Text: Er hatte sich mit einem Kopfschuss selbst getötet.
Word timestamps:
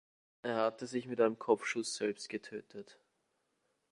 Er 0.41 0.55
hatte 0.55 0.87
sich 0.87 1.05
mit 1.05 1.21
einem 1.21 1.37
Kopfschuss 1.37 1.93
selbst 1.93 2.27
getötet. 2.27 2.97